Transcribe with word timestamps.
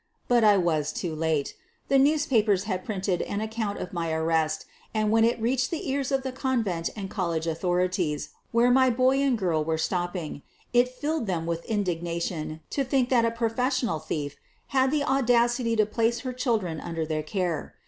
But 0.27 0.43
I 0.43 0.57
was 0.57 0.91
too 0.91 1.13
late. 1.15 1.53
The 1.87 1.99
newspapers 1.99 2.63
had 2.63 2.83
printed 2.83 3.21
an 3.21 3.39
account 3.39 3.77
of 3.77 3.93
my 3.93 4.11
arrest, 4.11 4.65
and 4.95 5.11
when 5.11 5.23
it 5.23 5.39
reached 5.39 5.69
the 5.69 5.91
ears 5.91 6.11
of 6.11 6.23
the 6.23 6.31
convent 6.31 6.89
and 6.95 7.07
college 7.07 7.45
authorities 7.45 8.29
where 8.51 8.71
my 8.71 8.89
boy 8.89 9.17
and 9.21 9.37
girl 9.37 9.63
were 9.63 9.77
stopping 9.77 10.41
it 10.73 10.89
filled 10.89 11.27
them 11.27 11.45
with 11.45 11.63
indignation 11.65 12.61
to 12.71 12.83
think 12.83 13.09
that 13.09 13.25
a 13.25 13.29
professional 13.29 13.99
thief 13.99 14.37
had 14.69 14.89
the 14.89 15.03
audacity 15.03 15.75
to 15.75 15.85
place 15.85 16.21
her 16.21 16.33
children 16.33 16.79
under 16.81 17.05
their 17.05 17.21
care. 17.21 17.75